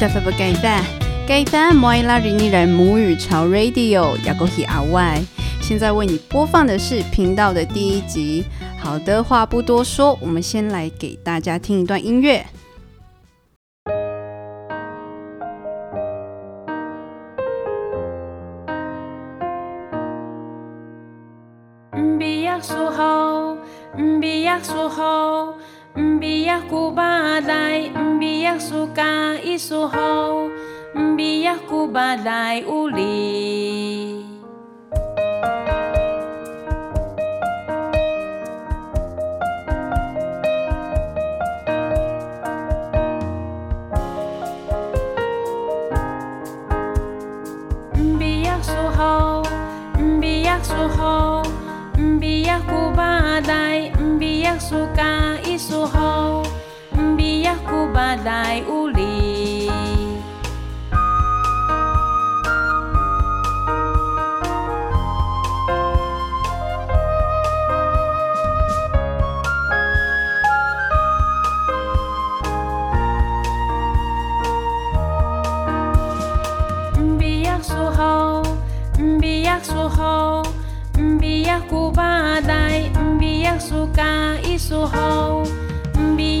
[0.00, 0.82] 得不不改版，
[1.28, 5.20] 改版莫伊拉日尼人母语潮 Radio 亚过去阿外。
[5.60, 8.42] 现在为你播放的是频道的第一集。
[8.78, 12.46] 好的话不多说，我们先来给大家听一段音乐。
[21.94, 23.56] 唔必要说好，
[23.98, 24.44] 唔必
[28.42, 28.86] 要说
[29.88, 30.34] 好，
[30.94, 32.24] 唔必要古巴来，
[54.00, 55.04] 唔必要说假
[55.44, 55.56] 一
[58.00, 59.70] 要古巴来无理。
[76.98, 78.42] 唔必要说好，
[78.98, 80.42] 唔必要说好，
[80.98, 85.42] 唔必要古巴来，唔必要说假一说好，
[85.98, 86.40] 唔必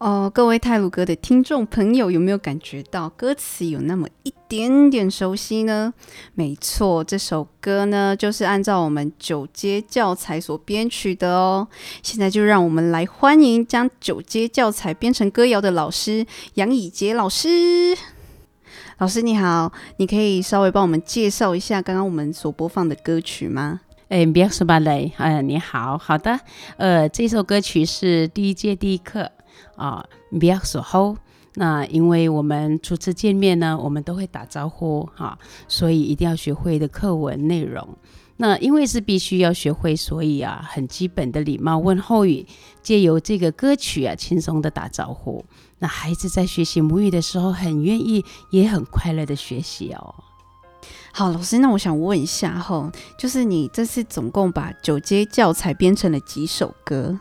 [0.00, 5.92] 哦，各位泰鲁哥的听众朋友，有没有感觉到歌词有那么一点点熟悉呢？
[6.32, 11.68] 没错，这首歌呢就是按照我们九阶教材所编曲的哦。
[12.02, 16.24] 现在就让我们来欢迎将九阶教材编成歌谣的老师
[16.54, 17.94] 杨以杰老师。
[18.96, 23.82] 老师你好，你可以稍微帮我们介绍一下刚刚我们所播放的歌曲吗？
[24.08, 26.40] 哎，别说吧嘞，呃，你好，好的，
[26.78, 29.30] 呃，这首歌曲是第一届第一课
[29.76, 30.04] 啊，
[30.38, 31.16] 不要说吼。
[31.54, 37.86] 那因为我们初次见面呢，我们都会打招呼哈、所以一定要学会的课文内容。
[38.36, 42.46] 那因为是必须要学会，所以啊，很基本的礼貌问候语，
[42.82, 45.44] 借由这个歌曲啊，轻松的打招呼。
[45.80, 50.14] 那孩子在学习母语的时候，很愿意，也很快乐的学习哦。
[51.12, 57.18] 好，老师，那我想问一下吼，就是你这次总共把九阶教材编成了几首歌？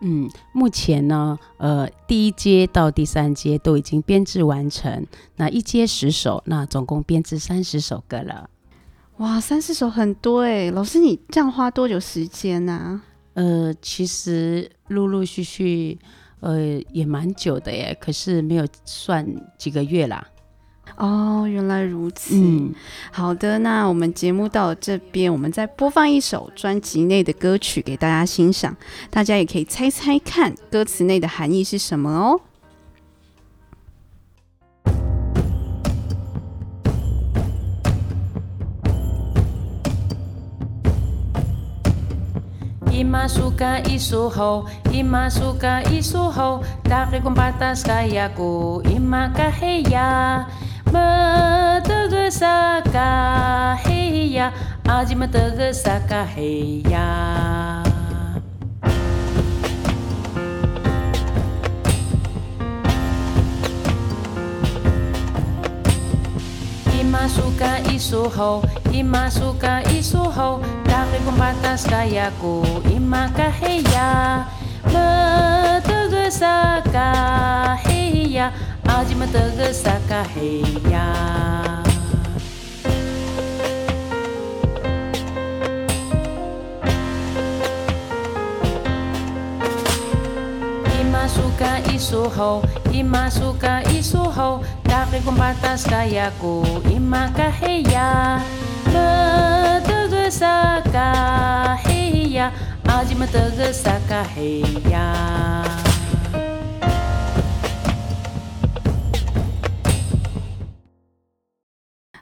[0.00, 8.48] 嗯，目前呢，呃，第一阶到第三阶都已经编制完成，那一阶十首，那总共编制三十首歌了。
[9.16, 13.02] 哇，三十首很多哎，老师你这样花多久时间呢、
[13.34, 15.98] 呃，其实陆陆续续，
[16.40, 19.26] 呃，也蛮久的耶，可是没有算
[19.58, 20.24] 几个月啦。
[20.96, 22.34] 哦，原来如此。
[22.34, 22.74] 嗯，
[23.12, 28.76] 好的，那我们节目到了这边，我们再播放一首专辑内的歌曲给大家欣赏，
[29.10, 32.40] 大家也可以猜猜看歌词内的含义是什么哦。
[42.90, 50.48] 伊玛苏卡伊苏吼，伊玛苏卡伊苏吼，大概公巴达斯卡亚古，伊玛卡嘿呀，
[50.92, 54.52] 么德个萨卡嘿呀，
[54.86, 57.82] 阿吉么德个萨卡嘿呀。
[66.98, 68.62] Imasuka isuho,
[68.92, 72.62] imasuka isuho, dahil kung batas kaya ko,
[78.88, 81.04] azimatangas sacarreia.
[91.00, 92.62] Imasuka isurro,
[92.92, 98.42] imasuka isurro, carre com patas caiaco, imacarreia.
[99.84, 102.52] teu sacarreia,
[102.86, 105.87] azimatangas sacarreia.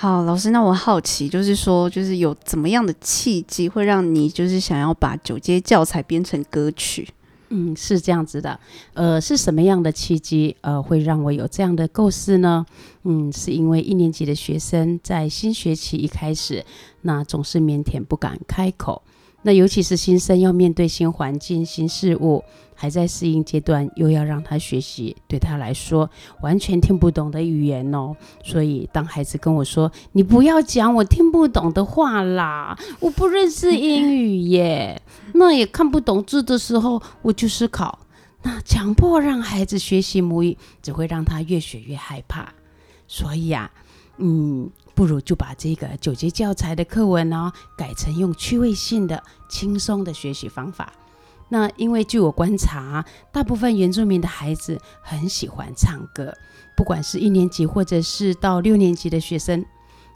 [0.00, 7.08] 好，老师，那我好奇，就是说，就是有怎么样的契机会让你就是想要把九阶教材编成歌曲？
[7.48, 8.60] 嗯，是这样子的，
[8.94, 12.64] 呃，是什么样的契机，呃，会让我有这样的构思呢？
[13.02, 16.64] 嗯，是因为一年级的学生在新学期一开始，
[17.00, 19.02] 那总是腼腆不敢开口。
[19.42, 22.42] 那尤其是新生要面对新环境、新事物，
[22.74, 26.10] 还在适应阶段，又要让他学习，对他来说
[26.42, 28.16] 完全听不懂的语言哦。
[28.44, 35.00] 所以当孩子跟我说：“你不要讲我听不懂的话啦，我不认识 英语耶，
[35.34, 37.98] 那也看不懂字的时候，我就思考，
[38.42, 42.52] 那强迫让孩子学习母语，只会让他越学越害怕。
[43.06, 43.70] 所以啊，
[44.18, 50.92] 嗯。”不如就把这个九节教材的课文呢，改成用趣味性的、轻松的学习方法。
[51.50, 56.36] 那因为据我观察，大部分原住民的孩子很喜欢唱歌，
[56.76, 59.64] 不管是一年级或者是到六年级的学生，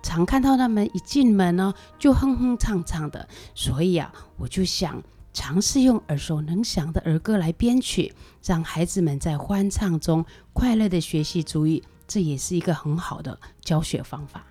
[0.00, 3.28] 常看到他们一进门呢就哼哼唱唱的。
[3.56, 5.02] 所以啊，我就想
[5.32, 8.14] 尝试用耳熟能详的儿歌来编曲，
[8.44, 14.44] 让孩子们在欢唱中快乐的学习主语，这也是一个很好的教学方法。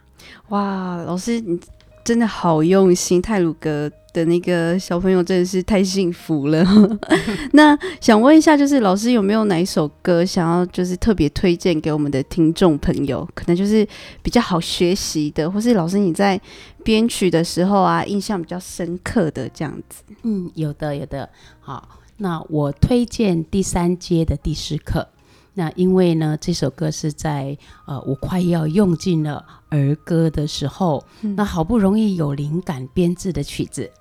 [0.49, 1.59] 哇，老师你
[2.03, 6.65] 真的好用心，泰鲁格的那个小朋友真的是太幸福了。
[7.51, 13.27] 那想问一下，就是老师有没有哪一首歌想要就是特别推荐给我们的听众朋友？
[13.35, 13.85] 可能就是
[14.21, 16.39] 比较好学习的，或是老师你在
[16.81, 20.01] 编曲的时候啊，印象比较深刻的这样子。
[20.23, 21.29] 嗯，有的有的。
[21.59, 25.09] 好，那我推荐第三阶的第十课。
[25.59, 27.57] 那因为呢，这首歌是在
[27.87, 31.03] 呃我快要用尽了儿歌的时候，
[31.35, 33.91] 那好不容易有灵感编制的曲子，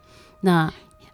[0.42, 0.70] 那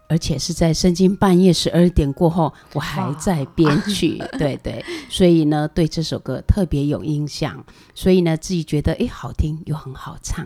[0.09, 7.65] 而且是在深更半夜十二点过后，我还在编曲， 对对，所以呢对这首歌特别有印象，
[7.95, 10.45] 所以呢自己觉得哎好听又很好唱，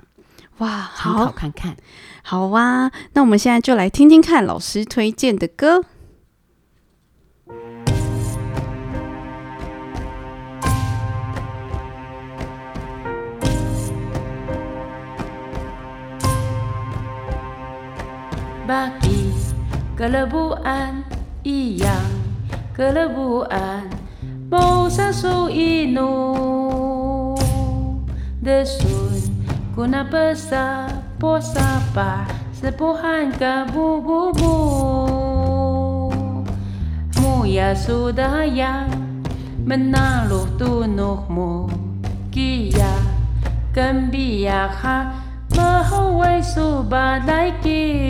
[0.59, 1.75] 哇，参考看看，
[2.21, 5.83] 好啊，那我们现在就来听听看老师推荐的歌。
[18.66, 19.34] bagi
[19.98, 21.02] kelebuan
[21.42, 22.14] iyang
[22.72, 23.90] kelebuan
[24.46, 26.14] mau sasu inu
[28.38, 29.18] desun
[29.74, 30.86] kuna pesa
[31.18, 32.22] posa pa
[32.54, 34.56] sepuhan kabu bubu
[37.18, 38.88] mu ya sudah yang
[39.66, 41.66] menaluh tunuhmu
[42.30, 42.94] kia
[43.74, 45.22] kembia ha
[45.56, 48.05] 马后为苏巴来给。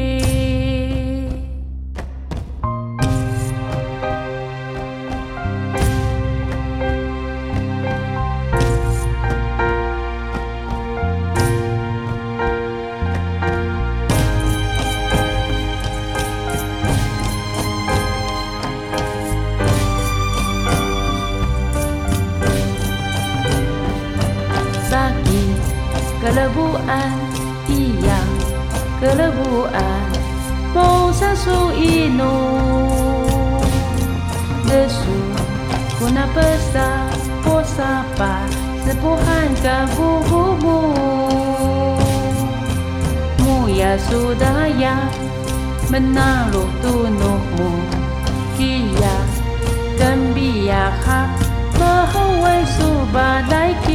[24.88, 25.60] sakit
[26.18, 27.16] Kelebuan,
[27.70, 28.22] iya
[28.98, 30.08] kelebuan
[30.74, 32.36] Mau sesu ino
[34.68, 35.20] Desu,
[36.00, 37.08] kuna pesa
[37.44, 38.44] Posapa,
[38.84, 39.48] sepuhan
[43.78, 44.98] ya sudah, ya
[45.88, 47.72] menaruh tunuhmu
[48.58, 49.18] Kia,
[50.02, 51.48] dan biarkan
[52.42, 53.87] 为数把来。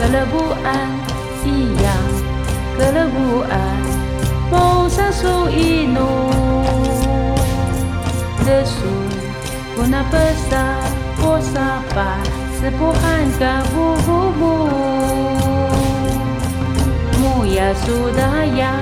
[0.00, 0.88] 可不安，
[1.44, 1.86] 一样
[2.74, 3.52] 可了不安，
[4.50, 5.98] 梦想属于侬。
[8.46, 8.72] 的树，
[9.76, 10.16] 不那不
[10.48, 10.56] 萨，
[11.16, 12.18] 不撒吧，
[12.58, 13.76] 是不喊个不
[14.06, 14.40] 不不。
[17.20, 18.72] 木呀苏达呀，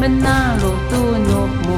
[0.00, 0.96] 门那路都
[1.28, 1.68] 诺木，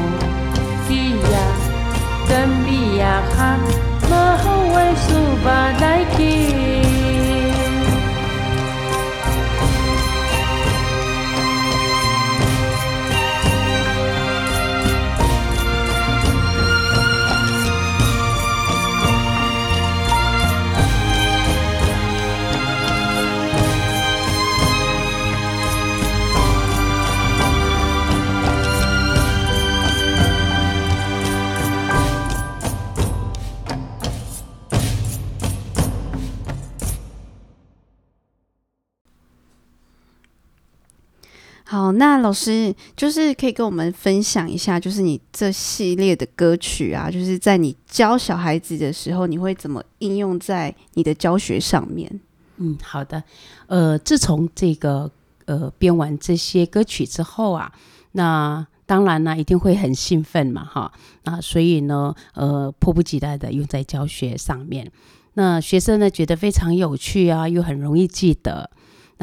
[41.98, 52.20] 那老师就是可以跟我们分享一下，就是你这系列的歌曲啊，就是在你教小孩子的时候，你会怎么应用在你的教学上面？
[52.56, 53.22] 嗯，好的。
[53.66, 55.10] 呃，自从这个
[55.46, 57.72] 呃编完这些歌曲之后啊，
[58.12, 60.92] 那当然呢，一定会很兴奋嘛，哈。
[61.24, 64.90] 那所以呢，呃，迫不及待的用在教学上面。
[65.34, 68.70] 那学生呢，觉得非常有趣啊，又很容易记得。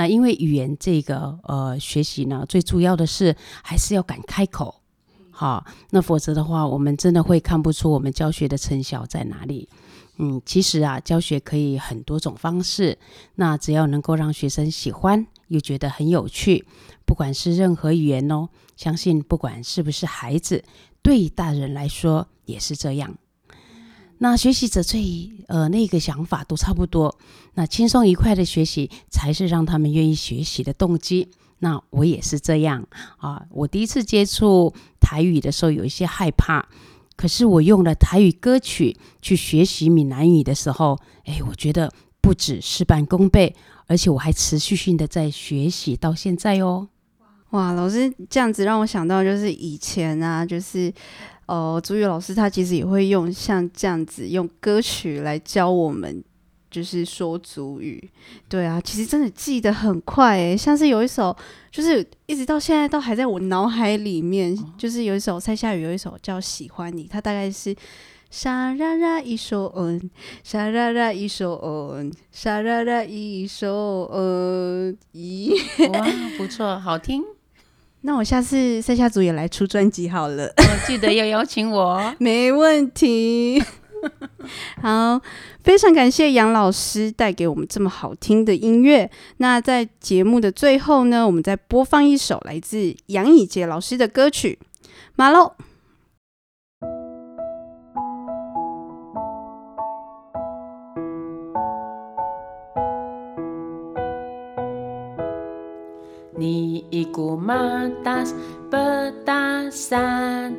[0.02, 4.82] 那因为语言这个呃学习呢，最主要的是还是要敢开口，
[5.30, 9.70] 好，那否则的话，我们真的会看不出我们教学的成效在哪里。
[10.18, 12.98] 嗯，其实啊，教学可以很多种方式，
[13.36, 16.66] 那只要能够让学生喜欢又觉得很有趣，
[17.06, 20.64] 不管是任何语言哦，相信不管是不是孩子，
[21.04, 23.16] 对大人来说也是这样。
[24.24, 27.18] 那学习者最呃那个想法都差不多，
[27.56, 31.28] 那轻松愉快的学习才是让他们愿意学习的动机。
[31.58, 32.88] 那我也是这样
[33.18, 36.64] 啊，我第一次接触台语的时候有一些害怕，
[37.16, 43.56] 可是我用了台语歌曲去学习闽南语的时候，哎，我觉得不止事半功倍，
[43.88, 46.90] 而且我还持续性的在学习到现在哦。
[47.52, 50.92] 哇，老师这样子让我想到就是以前啊，就是。
[51.48, 56.24] 呃，朱宇老师他其实也会用像这样子用歌曲来教我们，
[56.70, 58.10] 就是说主语。
[58.48, 61.36] 对啊，其实真的记得很快诶，像是有一首，
[61.70, 67.76] 就是一直到现在都还在我脑海里面，就是有一首蔡夏雨有一首叫《喜欢你》，它大概是
[68.30, 70.10] 沙啦啦一首嗯，
[70.42, 75.52] 沙啦啦一首嗯，沙啦啦一首嗯，咦，
[75.92, 77.22] 哇，不错，好听。
[78.02, 80.52] 那我下次塞下组也来出专辑好了，
[80.88, 83.64] 记得要邀请我， 没问题。
[84.82, 85.22] 好，
[85.64, 89.08] 非常感谢杨老师带给我们这么好听的音乐。
[89.38, 94.58] 那在节目的最后呢，我们再播放一首来自杨以杰老师的歌曲
[95.16, 95.54] 《马喽》。
[107.12, 108.32] kumatas
[108.72, 110.56] petasan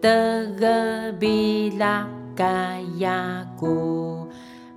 [0.00, 3.76] Tegebila kayaku.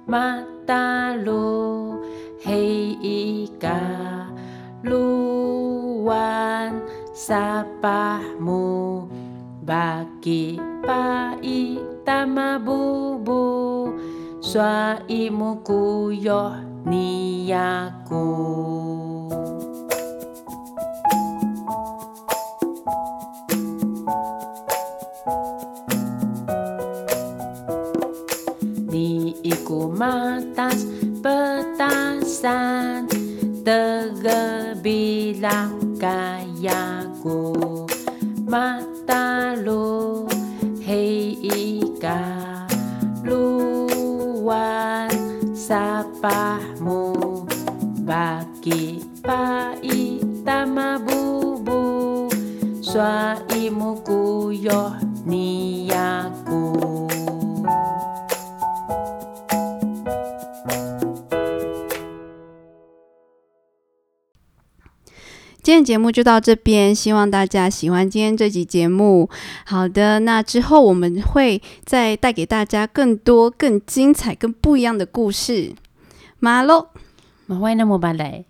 [0.04, 1.96] Matalu
[2.44, 3.80] hei ika
[4.84, 6.84] luan
[7.16, 9.08] sapahmu.
[9.64, 13.48] Baki pai tamabubu
[14.44, 18.28] suaimu kuyoh niaku.
[29.94, 30.90] Matas
[31.24, 33.08] petasan
[33.64, 37.56] Tergebilah kayaku.
[38.44, 40.28] Mata lu
[40.84, 42.68] hei ika
[43.24, 45.08] Luan
[45.56, 47.16] sapahmu.
[48.04, 52.28] Bagi pai tama bubu
[52.84, 56.84] Suaimu kuyoh niyaku
[65.74, 69.28] 今天节目就到这边，希望大家喜欢今天这集节目。
[69.66, 75.74] 好的，那之后我们会再带给大家更多、更精彩、更不一样的故事。
[76.38, 76.90] 马喽，
[77.48, 78.46] 马会那么巴来。